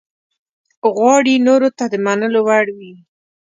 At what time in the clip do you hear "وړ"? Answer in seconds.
2.47-2.65